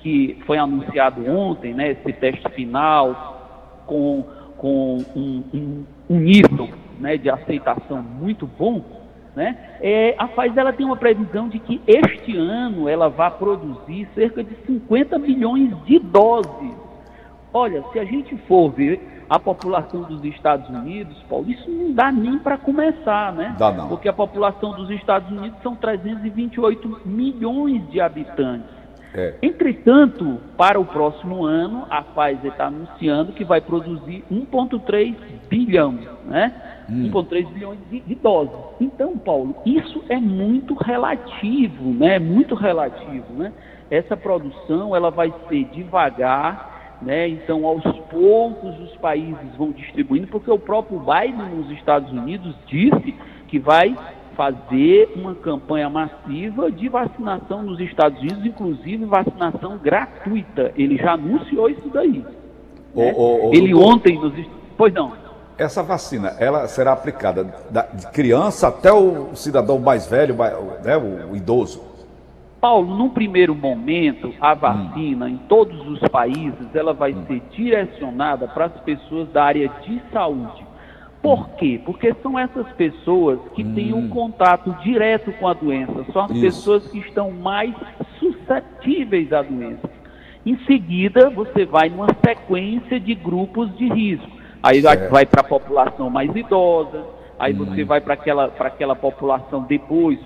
que 0.01 0.39
foi 0.47 0.59
anunciado 0.59 1.25
ontem, 1.31 1.75
né, 1.75 1.93
esse 1.93 2.13
teste 2.15 2.49
final 2.51 3.83
com, 3.87 4.25
com 4.57 4.99
um, 5.15 5.45
um, 5.55 5.85
um 6.11 6.19
nível 6.19 6.69
né, 6.99 7.17
de 7.17 7.29
aceitação 7.31 8.03
muito 8.03 8.47
bom, 8.47 8.83
né? 9.35 9.57
É, 9.81 10.15
a 10.19 10.29
Pfizer 10.29 10.59
ela 10.59 10.73
tem 10.75 10.85
uma 10.85 10.97
previsão 10.97 11.49
de 11.49 11.59
que 11.59 11.81
este 11.87 12.37
ano 12.37 12.87
ela 12.87 13.09
vai 13.09 13.31
produzir 13.31 14.07
cerca 14.15 14.45
de 14.45 14.55
50 14.67 15.19
milhões 15.19 15.71
de 15.85 15.99
doses 15.99 16.83
Olha, 17.53 17.85
se 17.93 17.99
a 17.99 18.05
gente 18.05 18.37
for 18.49 18.71
ver 18.71 19.25
a 19.29 19.39
população 19.39 20.03
dos 20.03 20.25
Estados 20.25 20.69
Unidos, 20.69 21.17
Paulo, 21.29 21.51
isso 21.51 21.71
não 21.71 21.93
dá 21.93 22.11
nem 22.13 22.39
para 22.39 22.59
começar, 22.59 23.33
né? 23.33 23.55
Dá 23.59 23.73
não. 23.73 23.89
Porque 23.89 24.09
a 24.09 24.13
população 24.13 24.73
dos 24.73 24.91
Estados 24.91 25.31
Unidos 25.31 25.59
são 25.63 25.75
328 25.75 27.01
milhões 27.05 27.89
de 27.91 28.01
habitantes. 28.01 28.83
É. 29.15 29.35
Entretanto, 29.43 30.39
para 30.57 30.81
o 30.81 30.87
próximo 30.87 31.45
ano, 31.45 31.87
a 31.91 32.03
Pfizer 32.03 32.53
está 32.53 32.67
anunciando 32.67 33.33
que 33.33 33.45
vai 33.45 33.61
produzir 33.61 34.25
1,3 34.33 35.15
bilhão, 35.51 35.99
né? 36.25 36.53
Hum. 36.89 37.11
1,3 37.11 37.47
bilhões 37.53 37.79
de, 37.91 38.01
de, 38.01 38.15
doses. 38.15 38.57
Então, 38.81 39.17
Paulo, 39.19 39.55
isso 39.67 40.03
é 40.09 40.17
muito 40.17 40.75
relativo, 40.75 41.93
né? 41.93 42.19
Muito 42.19 42.55
relativo, 42.55 43.35
né? 43.35 43.53
Essa 43.91 44.17
produção, 44.17 44.97
ela 44.97 45.11
vai 45.11 45.33
ser 45.49 45.65
devagar, 45.67 46.82
né? 47.03 47.29
Então, 47.29 47.67
aos 47.67 47.83
poucos, 48.11 48.79
os 48.81 48.97
países 48.97 49.57
vão 49.57 49.73
distribuindo, 49.73 50.27
porque 50.29 50.51
o 50.51 50.59
próprio 50.59 51.01
Biden 51.01 51.57
nos 51.57 51.71
Estados 51.73 52.11
Unidos 52.13 52.55
disse 52.67 53.15
que 53.49 53.59
vai 53.59 53.97
fazer 54.37 55.13
uma 55.15 55.35
campanha 55.35 55.91
massiva 55.91 56.71
de 56.71 56.89
vacinação 56.89 57.63
nos 57.63 57.79
Estados 57.81 58.19
Unidos, 58.21 58.47
inclusive 58.47 59.05
vacinação 59.05 59.79
gratuita. 59.79 60.73
Ele 60.77 60.97
já 60.97 61.13
anunciou 61.13 61.69
isso 61.69 61.89
daí. 61.93 62.25
Né? 62.95 63.15
Ele 63.53 63.75
ontem 63.75 64.19
nos. 64.19 64.33
Pois 64.77 64.93
não. 64.95 65.13
essa 65.59 65.83
vacina, 65.83 66.35
ela 66.39 66.67
será 66.67 66.93
aplicada 66.93 67.55
da, 67.71 67.83
de 67.83 68.07
criança 68.09 68.69
até 68.69 68.93
o 68.93 69.35
cidadão 69.35 69.79
mais 69.79 70.07
velho, 70.07 70.35
né, 70.83 70.97
o, 70.97 71.33
o 71.33 71.37
idoso? 71.37 71.92
Paulo, 72.63 72.97
num 72.97 73.09
primeiro 73.09 73.57
momento, 73.57 74.33
a 74.41 74.55
vacina 74.55 75.27
hum. 75.27 75.31
em 75.31 75.37
todos 75.49 75.85
os 75.89 75.99
países, 76.11 76.73
ela 76.73 76.93
vai 76.93 77.13
hum. 77.13 77.25
ser 77.27 77.43
direcionada 77.51 78.47
para 78.47 78.67
as 78.67 78.81
pessoas 78.83 79.29
da 79.31 79.43
área 79.43 79.69
de 79.85 80.01
saúde. 80.13 80.65
Por 81.21 81.41
hum. 81.41 81.51
quê? 81.59 81.81
Porque 81.85 82.15
são 82.23 82.39
essas 82.39 82.71
pessoas 82.75 83.41
que 83.57 83.65
têm 83.65 83.93
um 83.93 84.09
contato 84.09 84.71
direto 84.81 85.33
com 85.41 85.49
a 85.49 85.55
doença, 85.55 86.05
são 86.13 86.27
as 86.27 86.31
Isso. 86.31 86.41
pessoas 86.41 86.87
que 86.87 86.99
estão 87.01 87.33
mais 87.33 87.75
suscetíveis 88.21 89.33
à 89.33 89.43
doença. 89.43 89.91
Em 90.47 90.57
seguida, 90.59 91.31
você 91.31 91.65
vai 91.65 91.89
numa 91.89 92.15
sequência 92.25 93.01
de 93.01 93.13
grupos 93.17 93.77
de 93.77 93.89
risco. 93.89 94.31
Aí 94.63 94.81
certo. 94.81 95.11
vai 95.11 95.27
para 95.27 95.41
a 95.41 95.45
população 95.45 96.09
mais 96.09 96.31
idosa, 96.37 97.05
aí 97.41 97.53
você 97.53 97.83
vai 97.83 98.01
para 98.01 98.15
aquela, 98.15 98.45
aquela 98.45 98.95
população 98.95 99.65
depois 99.65 100.21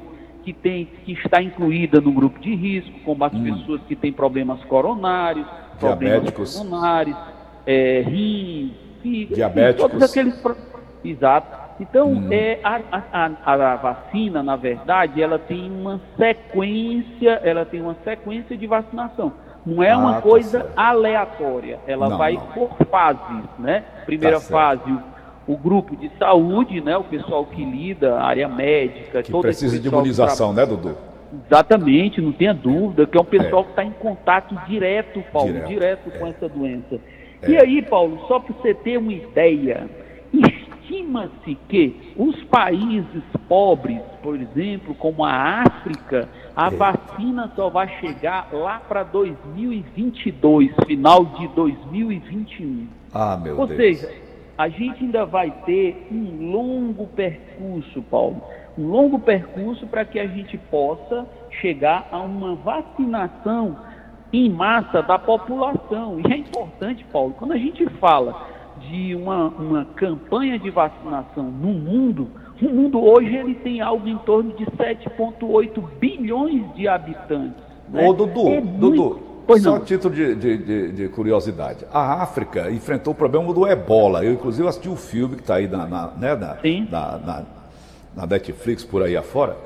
que, 0.47 0.53
tem, 0.53 0.85
que 1.05 1.13
está 1.13 1.43
incluída 1.43 2.01
no 2.01 2.13
grupo 2.13 2.39
de 2.39 2.55
risco, 2.55 3.01
como 3.05 3.25
as 3.25 3.35
hum. 3.35 3.43
pessoas 3.43 3.81
que 3.83 3.97
têm 3.97 4.13
problemas 4.13 4.63
coronários, 4.65 5.45
problemas 5.81 6.31
pulmonares, 6.31 7.17
é, 7.67 8.05
rins, 8.07 8.71
fígado, 9.03 9.35
diabéticos. 9.35 9.91
todos 9.91 10.03
aqueles. 10.09 10.41
Exato. 11.05 11.67
Então, 11.81 12.13
hum. 12.13 12.29
é, 12.31 12.61
a, 12.63 12.81
a, 13.13 13.73
a, 13.73 13.77
vacina, 13.77 14.41
na 14.41 14.55
verdade, 14.55 15.21
ela 15.21 15.39
tem 15.39 15.69
uma 15.69 16.01
sequência, 16.17 17.41
ela 17.43 17.65
tem 17.65 17.83
uma 17.83 17.97
sequência 18.05 18.57
de 18.57 18.69
vacinação. 18.69 19.33
Não 19.67 19.83
é 19.83 19.91
ah, 19.91 19.99
uma 19.99 20.15
tá 20.15 20.23
coisa 20.23 20.71
aleatória. 20.77 21.81
Ela 21.89 22.09
não, 22.09 22.19
vai 22.19 22.35
não. 22.35 22.47
por 22.53 22.71
fases, 22.89 23.45
né? 23.59 23.83
Primeira 24.07 24.39
tá 24.39 24.47
fase, 24.47 24.93
o, 24.93 25.03
o, 25.47 25.57
grupo 25.57 25.97
de 25.97 26.11
saúde, 26.19 26.81
né? 26.81 26.97
O 26.97 27.05
pessoal 27.05 27.45
que 27.47 27.65
lida, 27.65 28.15
a 28.17 28.25
área 28.25 28.49
médica, 28.49 29.23
que 29.23 29.31
todo 29.31 29.43
precisa 29.43 29.79
de 29.79 29.89
imunização, 29.89 30.53
né, 30.53 30.65
Dudu? 30.65 30.97
Exatamente, 31.47 32.21
não 32.21 32.33
tenha 32.33 32.55
dúvida, 32.55 33.07
que 33.07 33.17
é 33.17 33.21
um 33.21 33.25
pessoal 33.25 33.63
é. 33.63 33.65
que 33.65 33.71
está 33.71 33.85
em 33.85 33.93
contato 33.93 34.55
direto, 34.67 35.23
Paulo, 35.33 35.53
direto, 35.53 35.69
direto 35.69 36.11
é. 36.15 36.19
com 36.19 36.27
essa 36.27 36.49
doença. 36.49 37.01
É. 37.43 37.51
E 37.51 37.57
aí, 37.57 37.83
Paulo, 37.83 38.25
só 38.29 38.39
para 38.39 38.55
você 38.55 38.75
ter 38.75 38.97
uma 38.99 39.13
ideia, 39.13 39.89
estima-se 40.33 41.57
que 41.69 42.13
os 42.17 42.43
países 42.45 43.23
pobres, 43.49 44.01
por 44.23 44.41
exemplo, 44.41 44.95
como 44.95 45.25
a 45.25 45.63
África, 45.63 46.29
a 46.55 46.69
é. 46.69 46.71
vacina 46.71 47.53
só 47.55 47.69
vai 47.69 47.89
chegar 48.01 48.49
lá 48.53 48.81
para 48.81 49.03
2022, 49.03 50.73
final 50.87 51.25
de 51.25 51.49
2021. 51.49 52.87
Ah, 53.13 53.37
meu 53.37 53.59
Ou 53.59 53.67
Deus. 53.67 53.71
Ou 53.71 53.77
seja, 53.77 54.26
a 54.57 54.69
gente 54.69 55.05
ainda 55.05 55.25
vai 55.25 55.51
ter 55.65 56.09
um 56.11 56.51
longo 56.51 57.07
percurso, 57.09 58.03
Paulo, 58.03 58.43
um 58.79 58.87
longo 58.87 59.19
percurso 59.19 59.87
para 59.87 60.05
que 60.05 60.19
a 60.19 60.27
gente 60.27 60.57
possa 60.57 61.27
chegar 61.61 62.09
a 62.11 62.19
uma 62.19 62.55
vacinação 62.55 63.77
em 64.33 64.51
massa 64.51 65.03
da 65.03 65.19
população. 65.19 66.21
E 66.21 66.33
é 66.33 66.37
importante, 66.37 67.05
Paulo, 67.13 67.35
quando 67.39 67.53
a 67.53 67.59
gente 67.59 67.87
fala 68.01 68.47
de 68.89 69.15
uma, 69.15 69.49
uma 69.49 69.85
campanha 69.85 70.59
de 70.59 70.71
vacinação 70.71 71.45
no 71.45 71.73
mundo, 71.73 72.29
o 72.61 72.69
mundo 72.69 73.03
hoje 73.03 73.35
ele 73.35 73.55
tem 73.57 73.81
algo 73.81 74.09
em 74.09 74.19
torno 74.19 74.53
de 74.55 74.65
7,8 74.67 75.83
bilhões 75.99 76.75
de 76.75 76.89
habitantes. 76.89 77.63
Né? 77.89 78.07
Ô, 78.07 78.13
Dudu, 78.13 78.49
é 78.49 78.61
Dudu, 78.61 79.21
Pois 79.47 79.63
Só 79.63 79.73
não. 79.73 79.85
título 79.85 80.13
de, 80.13 80.35
de, 80.35 80.59
de, 80.59 80.93
de, 80.93 81.09
curiosidade. 81.09 81.87
A 81.93 82.23
África 82.23 82.69
enfrentou 82.71 83.13
o 83.13 83.17
problema 83.17 83.53
do 83.55 83.67
ebola. 83.67 84.25
Eu, 84.25 84.33
inclusive, 84.33 84.67
assisti 84.67 84.89
o 84.89 84.93
um 84.93 84.97
filme 84.97 85.37
que 85.37 85.43
está 85.43 85.55
aí 85.55 85.69
na, 85.69 85.87
na, 85.87 86.07
né, 86.09 86.35
na, 86.35 86.57
na, 86.91 87.19
na, 87.19 87.43
na, 88.17 88.27
Netflix, 88.27 88.85
por 88.85 89.05
aí 89.05 89.17
afora. 89.17 89.57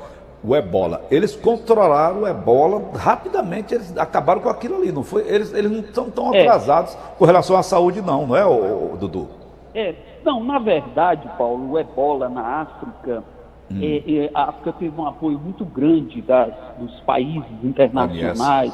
O 0.44 0.54
ebola. 0.54 1.02
Eles 1.10 1.34
controlaram 1.34 2.22
o 2.22 2.28
ebola 2.28 2.90
rapidamente, 2.94 3.74
eles 3.74 3.96
acabaram 3.96 4.42
com 4.42 4.50
aquilo 4.50 4.76
ali. 4.76 4.92
Não 4.92 5.02
foi, 5.02 5.26
eles, 5.26 5.52
eles 5.54 5.70
não 5.70 5.80
estão 5.80 6.10
tão 6.10 6.34
é. 6.34 6.40
atrasados 6.42 6.94
com 7.18 7.24
relação 7.24 7.56
à 7.56 7.62
saúde, 7.62 8.02
não, 8.02 8.26
não 8.26 8.36
é, 8.36 8.44
o, 8.44 8.96
Dudu? 8.98 9.28
É, 9.74 9.94
não, 10.22 10.44
na 10.44 10.58
verdade, 10.58 11.26
Paulo, 11.38 11.72
o 11.72 11.78
ebola 11.78 12.28
na 12.28 12.42
África, 12.62 13.24
hum. 13.70 13.78
é, 13.80 14.24
é, 14.26 14.30
a 14.34 14.44
África 14.44 14.74
teve 14.74 15.00
um 15.00 15.06
apoio 15.06 15.38
muito 15.38 15.64
grande 15.64 16.20
das, 16.20 16.52
dos 16.78 17.00
países 17.00 17.50
internacionais, 17.62 18.72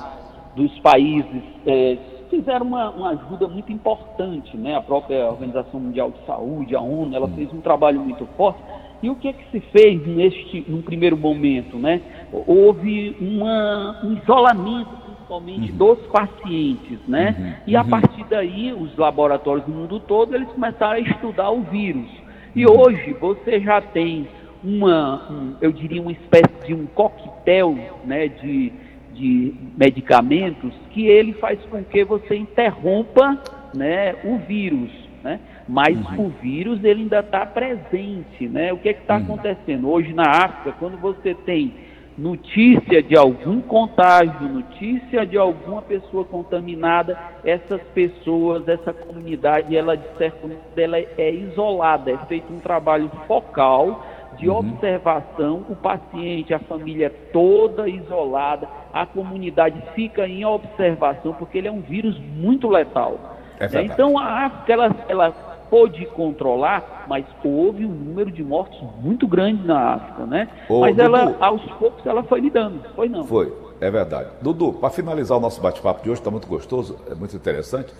dos 0.56 0.76
países, 0.80 1.42
é, 1.66 1.98
fizeram 2.30 2.66
uma, 2.66 2.90
uma, 2.90 3.10
ajuda 3.10 3.46
muito 3.46 3.70
importante, 3.70 4.56
né? 4.56 4.74
A 4.74 4.80
própria 4.80 5.28
Organização 5.28 5.78
Mundial 5.78 6.10
de 6.10 6.24
Saúde, 6.26 6.74
a 6.74 6.80
ONU, 6.80 7.14
ela 7.14 7.26
hum. 7.26 7.34
fez 7.34 7.52
um 7.52 7.60
trabalho 7.60 8.00
muito 8.00 8.26
forte. 8.36 8.60
E 9.02 9.10
o 9.10 9.14
que 9.14 9.28
é 9.28 9.32
que 9.32 9.44
se 9.50 9.60
fez 9.70 10.04
neste, 10.06 10.64
num 10.66 10.80
primeiro 10.80 11.16
momento, 11.16 11.76
né? 11.76 12.00
Houve 12.32 13.14
uma, 13.20 14.00
um 14.02 14.14
isolamento 14.14 15.06
principalmente 15.26 15.72
uhum. 15.72 15.78
dos 15.78 15.98
pacientes, 16.06 16.98
né? 17.06 17.36
Uhum. 17.38 17.52
E 17.66 17.76
a 17.76 17.82
uhum. 17.82 17.88
partir 17.88 18.24
daí, 18.30 18.72
os 18.72 18.96
laboratórios 18.96 19.66
do 19.66 19.72
mundo 19.72 20.00
todo, 20.00 20.34
eles 20.34 20.48
começaram 20.48 20.94
a 20.94 21.00
estudar 21.00 21.50
o 21.50 21.62
vírus. 21.62 22.08
E 22.54 22.64
uhum. 22.64 22.80
hoje 22.80 23.12
você 23.14 23.60
já 23.60 23.80
tem 23.80 24.26
uma, 24.64 25.30
um, 25.30 25.54
eu 25.60 25.72
diria, 25.72 26.00
uma 26.00 26.12
espécie 26.12 26.66
de 26.66 26.74
um 26.74 26.86
coquetel, 26.86 27.76
né, 28.04 28.28
de, 28.28 28.72
de 29.16 29.54
medicamentos 29.76 30.72
que 30.90 31.06
ele 31.06 31.32
faz 31.34 31.58
com 31.70 31.82
que 31.82 32.04
você 32.04 32.36
interrompa, 32.36 33.38
né, 33.74 34.14
o 34.24 34.38
vírus, 34.38 34.90
né? 35.22 35.40
Mas 35.68 35.98
uhum. 35.98 36.26
o 36.26 36.28
vírus 36.28 36.82
ele 36.84 37.02
ainda 37.02 37.20
está 37.20 37.44
presente, 37.44 38.46
né? 38.48 38.72
O 38.72 38.78
que 38.78 38.88
é 38.88 38.92
está 38.92 39.16
uhum. 39.16 39.24
acontecendo 39.24 39.90
hoje 39.90 40.12
na 40.12 40.28
África? 40.28 40.76
Quando 40.78 40.96
você 40.98 41.34
tem 41.34 41.74
notícia 42.16 43.02
de 43.02 43.16
algum 43.16 43.60
contágio, 43.60 44.48
notícia 44.48 45.26
de 45.26 45.36
alguma 45.36 45.82
pessoa 45.82 46.24
contaminada, 46.24 47.18
essas 47.44 47.82
pessoas, 47.94 48.66
essa 48.68 48.92
comunidade, 48.92 49.76
ela 49.76 49.96
de 49.96 50.06
certo 50.16 50.50
ela 50.76 50.98
é 50.98 51.30
isolada, 51.30 52.10
é 52.10 52.18
feito 52.26 52.50
um 52.52 52.60
trabalho 52.60 53.10
focal 53.26 54.06
de 54.38 54.48
uhum. 54.48 54.58
observação, 54.58 55.64
o 55.68 55.76
paciente, 55.76 56.52
a 56.52 56.58
família 56.58 57.12
toda 57.32 57.88
isolada, 57.88 58.68
a 58.92 59.06
comunidade 59.06 59.82
fica 59.94 60.26
em 60.26 60.44
observação, 60.44 61.32
porque 61.34 61.58
ele 61.58 61.68
é 61.68 61.72
um 61.72 61.80
vírus 61.80 62.18
muito 62.18 62.68
letal. 62.68 63.18
É 63.58 63.82
então 63.82 64.18
a 64.18 64.46
África 64.46 64.72
ela, 64.72 64.96
ela 65.08 65.30
pôde 65.70 66.04
controlar, 66.06 67.06
mas 67.08 67.24
houve 67.42 67.84
um 67.84 67.90
número 67.90 68.30
de 68.30 68.42
mortes 68.42 68.78
muito 69.00 69.26
grande 69.26 69.66
na 69.66 69.94
África, 69.94 70.26
né? 70.26 70.48
Ô, 70.68 70.80
mas 70.80 70.94
Dudu, 70.94 71.06
ela, 71.06 71.36
aos 71.40 71.62
poucos, 71.72 72.04
ela 72.06 72.22
foi 72.22 72.40
lidando, 72.40 72.80
foi 72.94 73.08
não? 73.08 73.24
Foi, 73.24 73.52
é 73.80 73.90
verdade. 73.90 74.28
Dudu, 74.40 74.74
para 74.74 74.90
finalizar 74.90 75.38
o 75.38 75.40
nosso 75.40 75.60
bate-papo 75.60 76.02
de 76.02 76.10
hoje, 76.10 76.20
está 76.20 76.30
muito 76.30 76.46
gostoso, 76.46 76.98
é 77.10 77.14
muito 77.14 77.34
interessante, 77.34 77.92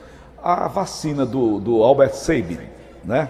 a 0.42 0.68
vacina 0.68 1.24
do, 1.24 1.58
do 1.58 1.82
Albert 1.82 2.14
Sabin, 2.14 2.58
né? 3.04 3.28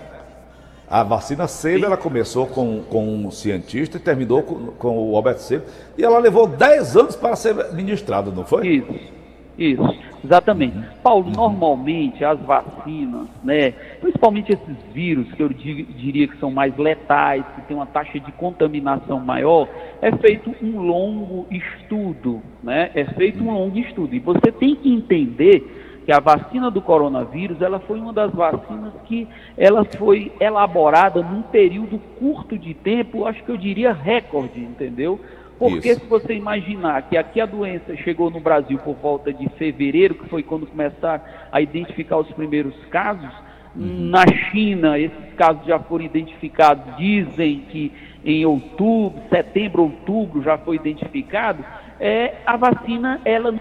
A 0.88 1.02
vacina 1.02 1.48
Sabin, 1.48 1.84
ela 1.84 1.96
começou 1.96 2.46
com, 2.46 2.82
com 2.82 3.04
um 3.04 3.30
cientista 3.30 3.96
e 3.96 4.00
terminou 4.00 4.42
com, 4.42 4.66
com 4.78 5.10
o 5.10 5.16
Albert 5.16 5.38
Sabin, 5.38 5.64
e 5.98 6.04
ela 6.04 6.18
levou 6.18 6.46
10 6.46 6.96
anos 6.96 7.16
para 7.16 7.34
ser 7.34 7.54
ministrada, 7.72 8.30
não 8.30 8.44
foi? 8.44 8.68
Isso. 8.68 9.16
Isso, 9.58 9.82
exatamente. 10.22 10.76
Paulo, 11.02 11.30
normalmente 11.34 12.22
as 12.22 12.38
vacinas, 12.40 13.26
né, 13.42 13.72
principalmente 14.00 14.52
esses 14.52 14.76
vírus 14.92 15.32
que 15.32 15.42
eu 15.42 15.48
diria 15.48 16.28
que 16.28 16.38
são 16.38 16.50
mais 16.50 16.76
letais, 16.76 17.42
que 17.54 17.62
têm 17.62 17.76
uma 17.76 17.86
taxa 17.86 18.20
de 18.20 18.30
contaminação 18.32 19.18
maior, 19.18 19.66
é 20.02 20.12
feito 20.12 20.54
um 20.62 20.80
longo 20.80 21.46
estudo, 21.50 22.42
né? 22.62 22.90
É 22.94 23.04
feito 23.04 23.42
um 23.42 23.50
longo 23.50 23.78
estudo. 23.78 24.14
E 24.14 24.18
você 24.18 24.52
tem 24.52 24.76
que 24.76 24.92
entender 24.92 25.85
que 26.06 26.12
a 26.12 26.20
vacina 26.20 26.70
do 26.70 26.80
coronavírus, 26.80 27.60
ela 27.60 27.80
foi 27.80 27.98
uma 27.98 28.12
das 28.12 28.32
vacinas 28.32 28.92
que 29.06 29.26
ela 29.58 29.84
foi 29.84 30.30
elaborada 30.38 31.20
num 31.20 31.42
período 31.42 31.98
curto 32.16 32.56
de 32.56 32.72
tempo, 32.74 33.26
acho 33.26 33.42
que 33.42 33.50
eu 33.50 33.56
diria 33.56 33.92
recorde, 33.92 34.60
entendeu? 34.60 35.20
Porque 35.58 35.88
Isso. 35.88 36.00
se 36.00 36.06
você 36.06 36.34
imaginar 36.34 37.02
que 37.08 37.16
aqui 37.16 37.40
a 37.40 37.46
doença 37.46 37.96
chegou 37.96 38.30
no 38.30 38.38
Brasil 38.38 38.78
por 38.78 38.94
volta 38.94 39.32
de 39.32 39.48
fevereiro, 39.58 40.14
que 40.14 40.28
foi 40.28 40.44
quando 40.44 40.64
começaram 40.64 41.24
a 41.50 41.60
identificar 41.60 42.18
os 42.18 42.30
primeiros 42.30 42.76
casos, 42.84 43.32
uhum. 43.74 44.08
na 44.08 44.24
China 44.52 44.96
esses 44.96 45.34
casos 45.36 45.66
já 45.66 45.80
foram 45.80 46.04
identificados, 46.04 46.84
dizem 46.96 47.64
que 47.68 47.92
em 48.24 48.46
outubro, 48.46 49.20
setembro, 49.28 49.82
outubro 49.82 50.40
já 50.40 50.56
foi 50.56 50.76
identificado, 50.76 51.64
é, 51.98 52.34
a 52.46 52.56
vacina, 52.56 53.20
ela 53.24 53.52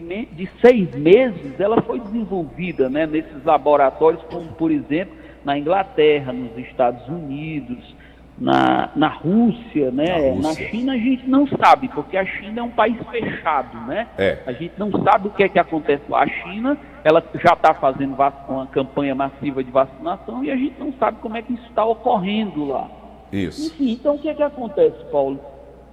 de, 0.00 0.26
de 0.26 0.48
seis 0.60 0.94
meses, 0.94 1.58
ela 1.58 1.80
foi 1.82 2.00
desenvolvida 2.00 2.88
né, 2.88 3.06
nesses 3.06 3.44
laboratórios, 3.44 4.22
como 4.30 4.48
por 4.52 4.70
exemplo 4.70 5.14
na 5.44 5.58
Inglaterra, 5.58 6.32
nos 6.32 6.56
Estados 6.56 7.06
Unidos, 7.08 7.94
na, 8.38 8.90
na 8.96 9.08
Rússia, 9.08 9.90
né? 9.90 10.32
Na 10.34 10.42
Na, 10.42 10.48
Rússia. 10.48 10.68
China 10.68 10.92
a 10.92 10.96
gente 10.96 11.28
não 11.28 11.46
sabe, 11.46 11.88
porque 11.88 12.16
a 12.16 12.24
China 12.24 12.60
é 12.60 12.62
um 12.62 12.70
país 12.70 12.96
fechado, 13.10 13.76
né? 13.86 14.06
É. 14.16 14.38
A 14.46 14.52
gente 14.52 14.74
não 14.78 14.90
sabe 15.02 15.28
o 15.28 15.30
que 15.30 15.42
é 15.42 15.48
que 15.48 15.58
acontece 15.58 16.02
lá. 16.08 16.22
A 16.22 16.28
China, 16.28 16.78
ela 17.04 17.22
já 17.34 17.52
está 17.52 17.74
fazendo 17.74 18.14
uma 18.14 18.66
campanha 18.68 19.14
massiva 19.14 19.62
de 19.62 19.70
vacinação 19.70 20.44
e 20.44 20.50
a 20.50 20.56
gente 20.56 20.78
não 20.78 20.92
sabe 20.94 21.18
como 21.20 21.36
é 21.36 21.42
que 21.42 21.52
isso 21.52 21.66
está 21.68 21.84
ocorrendo 21.84 22.66
lá. 22.66 22.88
Isso. 23.32 23.66
Enfim, 23.66 23.92
então 23.92 24.14
o 24.14 24.18
que 24.18 24.28
é 24.28 24.34
que 24.34 24.42
acontece, 24.42 24.96
Paulo? 25.10 25.40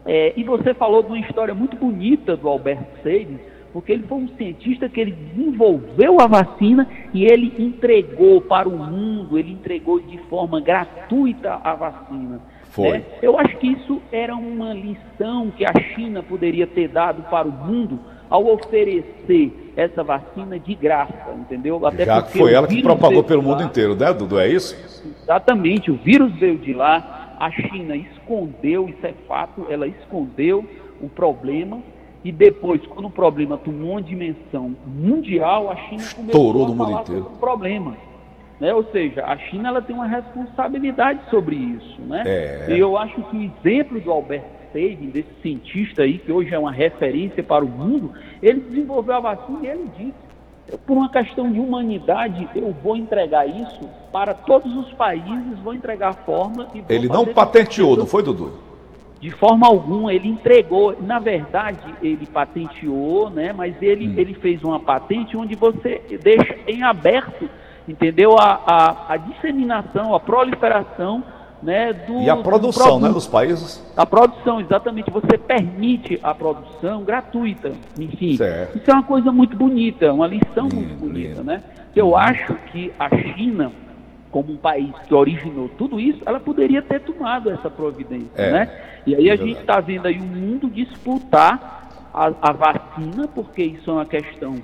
É, 0.05 0.33
e 0.35 0.43
você 0.43 0.73
falou 0.73 1.03
de 1.03 1.09
uma 1.09 1.19
história 1.19 1.53
muito 1.53 1.77
bonita 1.77 2.35
do 2.35 2.47
Albert 2.47 2.79
Sabin, 3.03 3.39
porque 3.71 3.91
ele 3.91 4.03
foi 4.03 4.17
um 4.17 4.27
cientista 4.29 4.89
que 4.89 4.99
ele 4.99 5.11
desenvolveu 5.11 6.19
a 6.19 6.27
vacina 6.27 6.87
e 7.13 7.25
ele 7.25 7.53
entregou 7.57 8.41
para 8.41 8.67
o 8.67 8.77
mundo, 8.77 9.37
ele 9.37 9.51
entregou 9.51 9.99
de 9.99 10.17
forma 10.29 10.59
gratuita 10.59 11.59
a 11.63 11.75
vacina. 11.75 12.41
Foi. 12.71 12.91
né? 12.91 13.03
Eu 13.21 13.37
acho 13.39 13.57
que 13.57 13.67
isso 13.67 14.01
era 14.11 14.35
uma 14.35 14.73
lição 14.73 15.51
que 15.51 15.65
a 15.65 15.73
China 15.93 16.23
poderia 16.23 16.67
ter 16.67 16.87
dado 16.87 17.23
para 17.29 17.47
o 17.47 17.51
mundo 17.51 17.99
ao 18.29 18.45
oferecer 18.45 19.73
essa 19.75 20.03
vacina 20.03 20.59
de 20.59 20.75
graça, 20.75 21.31
entendeu? 21.35 21.83
Até 21.85 22.05
Já 22.05 22.17
que 22.17 22.23
porque 22.23 22.39
foi 22.39 22.53
ela 22.53 22.67
que 22.67 22.81
propagou 22.81 23.23
pelo 23.23 23.41
mundo 23.41 23.61
lá. 23.61 23.65
inteiro, 23.65 23.95
né, 23.95 24.13
Dudu? 24.13 24.39
É 24.39 24.47
isso? 24.47 24.75
Exatamente, 25.23 25.89
o 25.89 25.95
vírus 25.95 26.31
veio 26.35 26.57
de 26.57 26.73
lá, 26.73 27.35
a 27.39 27.49
China 27.49 27.95
escondeu, 27.95 28.87
isso 28.87 29.05
é 29.05 29.13
fato, 29.27 29.65
ela 29.69 29.87
escondeu 29.87 30.63
o 31.01 31.09
problema 31.09 31.81
e 32.23 32.31
depois, 32.31 32.85
quando 32.87 33.05
o 33.05 33.09
problema 33.09 33.57
tomou 33.57 33.91
uma 33.91 34.01
dimensão 34.01 34.75
mundial, 34.85 35.71
a 35.71 35.75
China 35.75 36.01
Estourou 36.01 36.65
começou 36.65 36.75
no 36.75 36.83
a 36.83 36.87
mundo 36.87 37.01
inteiro. 37.01 37.21
o 37.21 37.37
problema. 37.37 37.97
Né? 38.59 38.73
Ou 38.73 38.83
seja, 38.91 39.25
a 39.25 39.37
China 39.37 39.69
ela 39.69 39.81
tem 39.81 39.95
uma 39.95 40.07
responsabilidade 40.07 41.21
sobre 41.29 41.55
isso. 41.55 42.01
Né? 42.01 42.23
É. 42.25 42.65
E 42.69 42.79
eu 42.79 42.97
acho 42.97 43.21
que 43.23 43.37
o 43.37 43.41
exemplo 43.41 44.01
do 44.01 44.11
Albert 44.11 44.43
Sabin, 44.73 45.09
desse 45.09 45.29
cientista 45.41 46.03
aí, 46.03 46.17
que 46.17 46.31
hoje 46.31 46.53
é 46.53 46.59
uma 46.59 46.71
referência 46.71 47.41
para 47.41 47.63
o 47.63 47.69
mundo, 47.69 48.11
ele 48.41 48.59
desenvolveu 48.59 49.15
a 49.15 49.19
vacina 49.21 49.59
e 49.63 49.67
ele 49.67 49.89
disse, 49.97 50.13
"Eu, 50.67 50.77
por 50.77 50.97
uma 50.97 51.09
questão 51.09 51.49
de 51.49 51.59
humanidade, 51.59 52.49
eu 52.53 52.75
vou 52.83 52.97
entregar 52.97 53.47
isso 53.47 53.89
para 54.11 54.33
todos 54.33 54.75
os 54.75 54.91
países, 54.93 55.57
vou 55.63 55.73
entregar 55.73 56.09
a 56.09 56.13
fórmula 56.13 56.67
e 56.75 56.81
vou 56.81 56.85
Ele 56.89 57.07
não 57.07 57.25
patenteou, 57.25 57.95
não 57.95 58.05
foi, 58.05 58.21
Dudu? 58.21 58.68
De 59.19 59.29
forma 59.31 59.67
alguma, 59.67 60.13
ele 60.13 60.29
entregou, 60.29 60.95
na 61.01 61.19
verdade, 61.19 61.79
ele 62.01 62.25
patenteou, 62.25 63.29
né? 63.29 63.51
Mas 63.53 63.75
ele, 63.81 64.07
Hum. 64.07 64.13
ele 64.17 64.33
fez 64.33 64.63
uma 64.63 64.79
patente 64.79 65.35
onde 65.35 65.55
você 65.55 66.01
deixa 66.23 66.55
em 66.67 66.83
aberto, 66.83 67.49
entendeu? 67.87 68.37
A, 68.39 68.61
a, 68.65 69.13
a 69.13 69.17
disseminação, 69.17 70.15
a 70.15 70.19
proliferação, 70.19 71.23
né? 71.61 71.91
Do, 71.91 72.21
E 72.21 72.29
a 72.29 72.35
do 72.35 72.43
produção, 72.43 72.85
né, 72.85 72.91
produto. 72.99 73.13
dos 73.15 73.27
países? 73.27 73.83
A 73.97 74.05
produção, 74.05 74.61
exatamente. 74.61 75.11
Você 75.11 75.37
permite 75.37 76.17
a 76.23 76.33
produção 76.33 77.03
gratuita. 77.03 77.73
Enfim, 77.99 78.37
Certo. 78.37 78.77
isso 78.77 78.89
é 78.89 78.93
uma 78.93 79.03
coisa 79.03 79.31
muito 79.33 79.57
bonita, 79.57 80.13
uma 80.13 80.27
lição 80.27 80.69
Lindo, 80.69 80.75
muito 80.77 80.95
bonita, 80.99 81.29
lindo. 81.39 81.43
né? 81.43 81.61
Eu 81.93 82.15
acho 82.15 82.53
que 82.71 82.93
a 82.97 83.09
China, 83.09 83.71
como 84.31 84.53
um 84.53 84.57
país 84.57 84.91
que 85.07 85.13
originou 85.13 85.69
tudo 85.77 85.99
isso, 85.99 86.21
ela 86.25 86.39
poderia 86.39 86.81
ter 86.81 86.99
tomado 87.01 87.49
essa 87.49 87.69
providência, 87.69 88.29
É, 88.35 88.51
né? 88.51 88.71
E 89.07 89.15
aí 89.15 89.29
é 89.29 89.31
a 89.31 89.35
gente 89.35 89.59
está 89.59 89.79
vendo 89.79 90.05
aí 90.05 90.19
o 90.19 90.23
mundo 90.23 90.69
disputar 90.69 92.09
a, 92.13 92.31
a 92.41 92.51
vacina, 92.51 93.27
porque 93.27 93.63
isso 93.63 93.89
é 93.89 93.93
uma 93.93 94.05
questão 94.05 94.55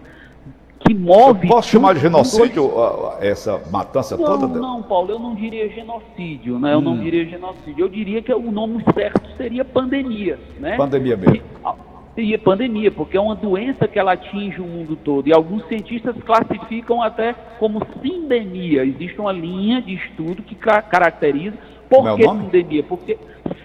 que 0.80 0.94
move... 0.94 1.48
Posso 1.48 1.70
chamar 1.70 1.96
de 1.96 2.02
genocídio 2.02 2.72
essa 3.20 3.60
matança 3.72 4.16
Não, 4.16 4.24
toda? 4.24 4.48
não, 4.48 4.84
Paulo, 4.84 5.12
eu 5.12 5.20
não 5.20 5.34
diria 5.34 5.68
genocídio, 5.70 6.60
né? 6.60 6.74
Eu 6.74 6.82
não 6.82 6.94
Hum. 6.94 7.00
diria 7.00 7.26
genocídio. 7.26 7.86
Eu 7.86 7.90
diria 7.90 8.22
que 8.22 8.32
o 8.32 8.52
nome 8.52 8.84
certo 8.94 9.22
seria 9.36 9.66
pandemia, 9.66 10.38
né? 10.60 10.76
Pandemia 10.78 11.18
mesmo. 11.18 11.42
Seria 12.16 12.40
pandemia, 12.40 12.90
porque 12.90 13.18
é 13.18 13.20
uma 13.20 13.36
doença 13.36 13.88
que 13.90 14.00
ela 14.00 14.14
atinge 14.14 14.62
o 14.62 14.66
mundo 14.66 14.96
todo. 14.96 15.28
E 15.28 15.34
alguns 15.34 15.68
cientistas 15.68 16.16
classificam 16.24 17.02
até 17.02 17.34
como 17.60 17.86
sindemia. 18.02 18.86
Existe 18.86 19.20
uma 19.20 19.34
linha 19.34 19.82
de 19.82 19.96
estudo 19.96 20.42
que 20.42 20.56
ca- 20.56 20.82
caracteriza. 20.82 21.58
Por 21.90 22.08
é 22.08 22.16
que 22.16 22.24
sindemia? 22.24 22.84
Porque 22.84 23.18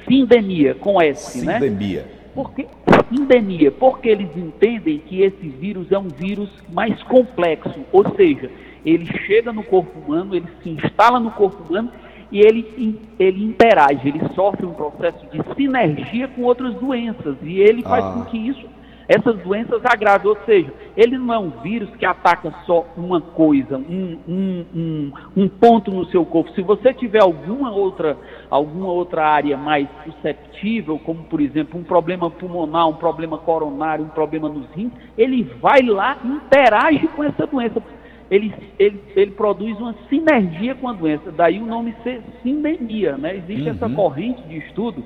sindemia, 0.08 0.74
com 0.74 1.00
S, 1.00 1.46
né? 1.46 1.60
Sindemia. 1.60 2.04
Porque 2.34 2.66
endemia, 3.10 3.70
porque 3.70 4.08
eles 4.08 4.36
entendem 4.36 4.98
que 4.98 5.22
esse 5.22 5.48
vírus 5.48 5.90
é 5.92 5.98
um 5.98 6.08
vírus 6.08 6.48
mais 6.72 7.00
complexo, 7.04 7.84
ou 7.92 8.14
seja, 8.14 8.50
ele 8.84 9.06
chega 9.26 9.52
no 9.52 9.62
corpo 9.62 9.98
humano, 9.98 10.34
ele 10.34 10.46
se 10.62 10.70
instala 10.70 11.18
no 11.18 11.30
corpo 11.32 11.62
humano 11.68 11.90
e 12.30 12.40
ele, 12.40 13.00
ele 13.18 13.44
interage, 13.44 14.08
ele 14.08 14.22
sofre 14.34 14.64
um 14.64 14.72
processo 14.72 15.26
de 15.32 15.42
sinergia 15.54 16.28
com 16.28 16.42
outras 16.42 16.74
doenças 16.74 17.36
e 17.42 17.60
ele 17.60 17.82
faz 17.82 18.04
Ah. 18.04 18.12
com 18.12 18.24
que 18.26 18.38
isso, 18.38 18.68
essas 19.08 19.36
doenças 19.38 19.84
agravem, 19.84 20.28
ou 20.28 20.36
seja, 20.46 20.72
ele 20.96 21.18
não 21.18 21.34
é 21.34 21.38
um 21.38 21.50
vírus 21.62 21.90
que 21.96 22.06
ataca 22.06 22.54
só 22.64 22.86
uma 22.96 23.20
coisa, 23.20 23.76
um, 23.76 24.16
um, 24.28 24.64
um, 24.72 25.12
um 25.36 25.48
ponto 25.48 25.90
no 25.90 26.06
seu 26.06 26.24
corpo. 26.24 26.52
Se 26.52 26.62
você 26.62 26.94
tiver 26.94 27.20
alguma 27.20 27.72
outra, 27.72 28.16
alguma 28.48 28.86
outra 28.92 29.26
área 29.26 29.56
mais 29.56 29.88
susceptível, 30.04 30.96
como 31.00 31.24
por 31.24 31.40
exemplo 31.40 31.80
um 31.80 31.82
problema 31.82 32.30
pulmonar, 32.30 32.88
um 32.88 32.94
problema 32.94 33.36
coronário, 33.38 34.04
um 34.04 34.10
problema 34.10 34.48
nos 34.48 34.70
rins, 34.76 34.92
ele 35.18 35.42
vai 35.60 35.82
lá 35.82 36.16
e 36.24 36.28
interage 36.28 37.08
com 37.08 37.24
essa 37.24 37.44
doença. 37.48 37.82
Ele, 38.30 38.54
ele, 38.78 39.02
ele 39.16 39.30
produz 39.32 39.76
uma 39.78 39.94
sinergia 40.08 40.74
com 40.76 40.88
a 40.88 40.92
doença, 40.92 41.32
daí 41.32 41.58
o 41.60 41.66
nome 41.66 41.94
ser 42.04 42.22
sindemia, 42.42 43.16
né? 43.18 43.36
Existe 43.36 43.68
essa 43.70 43.86
Uhum. 43.86 43.94
corrente 43.94 44.40
de 44.42 44.58
estudo 44.58 45.02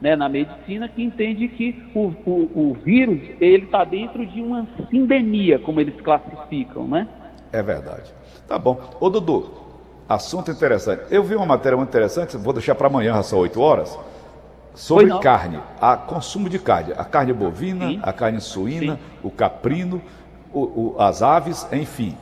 né, 0.00 0.16
na 0.16 0.28
medicina 0.28 0.88
que 0.88 1.02
entende 1.02 1.46
que 1.48 1.82
o, 1.94 2.12
o, 2.26 2.50
o 2.70 2.76
vírus 2.84 3.20
ele 3.40 3.64
está 3.64 3.84
dentro 3.84 4.26
de 4.26 4.40
uma 4.42 4.66
sindemia, 4.90 5.58
como 5.60 5.80
eles 5.80 5.94
classificam, 6.00 6.86
né? 6.88 7.06
É 7.52 7.62
verdade. 7.62 8.12
Tá 8.48 8.58
bom. 8.58 8.80
Ô, 9.00 9.08
Dudu, 9.08 9.52
assunto 10.08 10.50
interessante. 10.50 11.04
Eu 11.10 11.22
vi 11.22 11.36
uma 11.36 11.46
matéria 11.46 11.76
muito 11.76 11.88
interessante, 11.90 12.36
vou 12.36 12.52
deixar 12.52 12.74
para 12.74 12.88
amanhã, 12.88 13.14
às 13.14 13.32
8 13.32 13.60
horas, 13.60 13.96
sobre 14.74 15.16
carne, 15.20 15.60
a 15.80 15.96
consumo 15.96 16.48
de 16.48 16.58
carne. 16.58 16.92
A 16.96 17.04
carne 17.04 17.32
bovina, 17.32 17.86
Sim. 17.88 18.00
a 18.02 18.12
carne 18.12 18.40
suína, 18.40 18.94
Sim. 18.96 19.00
o 19.22 19.30
caprino, 19.30 20.02
o- 20.52 20.94
o- 20.96 20.96
as 20.98 21.22
aves, 21.22 21.66
enfim. 21.72 22.16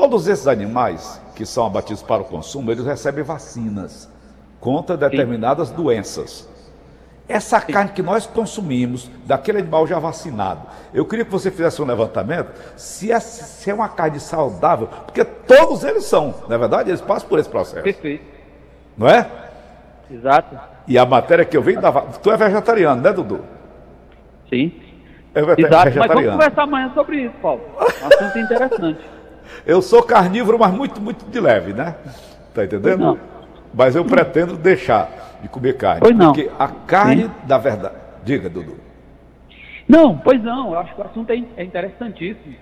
Todos 0.00 0.28
esses 0.28 0.46
animais 0.46 1.20
que 1.34 1.44
são 1.44 1.66
abatidos 1.66 2.04
para 2.04 2.22
o 2.22 2.24
consumo, 2.24 2.70
eles 2.70 2.86
recebem 2.86 3.24
vacinas 3.24 4.08
contra 4.60 4.96
determinadas 4.96 5.70
doenças. 5.70 6.48
Essa 7.28 7.60
carne 7.60 7.90
que 7.90 8.00
nós 8.00 8.24
consumimos, 8.24 9.10
daquele 9.26 9.58
animal 9.58 9.88
já 9.88 9.98
vacinado, 9.98 10.62
eu 10.94 11.04
queria 11.04 11.24
que 11.24 11.32
você 11.32 11.50
fizesse 11.50 11.82
um 11.82 11.84
levantamento 11.84 12.52
se 12.76 13.10
é, 13.10 13.18
se 13.18 13.70
é 13.70 13.74
uma 13.74 13.88
carne 13.88 14.20
saudável, 14.20 14.86
porque 15.04 15.24
todos 15.24 15.82
eles 15.82 16.04
são, 16.04 16.32
não 16.46 16.54
é 16.54 16.58
verdade? 16.58 16.90
Eles 16.90 17.00
passam 17.00 17.28
por 17.28 17.40
esse 17.40 17.48
processo, 17.48 17.82
Perfeito. 17.82 18.24
não 18.96 19.08
é? 19.08 19.28
Exato. 20.08 20.56
E 20.86 20.96
a 20.96 21.04
matéria 21.04 21.44
que 21.44 21.56
eu 21.56 21.60
vi 21.60 21.76
dava. 21.76 22.02
Tu 22.02 22.30
é 22.30 22.36
vegetariano, 22.36 23.02
né, 23.02 23.12
Dudu? 23.12 23.44
Sim. 24.48 24.72
É 25.34 25.40
Exato. 25.40 25.98
Mas 25.98 26.08
vamos 26.08 26.30
conversar 26.30 26.62
amanhã 26.62 26.92
sobre 26.94 27.16
isso, 27.24 27.34
Paulo. 27.42 27.62
Um 27.76 28.06
assunto 28.06 28.38
interessante. 28.38 29.17
Eu 29.66 29.82
sou 29.82 30.02
carnívoro, 30.02 30.58
mas 30.58 30.72
muito, 30.72 31.00
muito 31.00 31.24
de 31.26 31.40
leve, 31.40 31.72
né? 31.72 31.94
Tá 32.54 32.64
entendendo? 32.64 32.98
Não. 32.98 33.18
Mas 33.72 33.94
eu 33.94 34.04
pretendo 34.04 34.56
deixar 34.56 35.38
de 35.42 35.48
comer 35.48 35.76
carne. 35.76 36.00
Pois 36.00 36.16
não. 36.16 36.32
Porque 36.32 36.50
a 36.58 36.68
carne 36.68 37.24
Sim. 37.24 37.30
da 37.44 37.58
verdade. 37.58 37.94
Diga, 38.24 38.48
Dudu. 38.48 38.76
Não, 39.88 40.18
pois 40.18 40.42
não. 40.42 40.72
Eu 40.72 40.78
acho 40.78 40.94
que 40.94 41.00
o 41.00 41.04
assunto 41.04 41.30
é 41.30 41.42
é 41.56 41.64
interessantíssimo. 41.64 42.54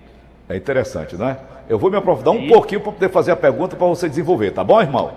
É 0.49 0.55
interessante, 0.55 1.15
né? 1.17 1.37
Eu 1.67 1.77
vou 1.77 1.91
me 1.91 1.97
aprofundar 1.97 2.33
um 2.33 2.41
Sim. 2.41 2.47
pouquinho 2.47 2.81
para 2.81 2.91
poder 2.91 3.09
fazer 3.09 3.31
a 3.31 3.35
pergunta 3.35 3.75
para 3.75 3.87
você 3.87 4.07
desenvolver, 4.07 4.51
tá 4.51 4.63
bom, 4.63 4.81
irmão? 4.81 5.11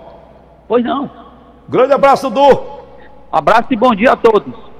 Pois 0.66 0.84
não. 0.84 1.08
Grande 1.68 1.92
abraço, 1.92 2.28
Dudu! 2.28 2.80
Abraço 3.30 3.66
e 3.70 3.76
bom 3.76 3.94
dia 3.94 4.12
a 4.12 4.16
todos. 4.16 4.52